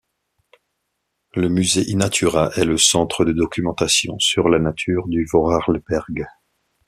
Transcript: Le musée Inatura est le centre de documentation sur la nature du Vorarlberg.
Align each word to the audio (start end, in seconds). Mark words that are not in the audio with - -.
Le 1.35 1.47
musée 1.47 1.83
Inatura 1.91 2.49
est 2.55 2.65
le 2.65 2.79
centre 2.79 3.23
de 3.23 3.33
documentation 3.33 4.17
sur 4.17 4.49
la 4.49 4.57
nature 4.57 5.07
du 5.07 5.27
Vorarlberg. 5.31 6.25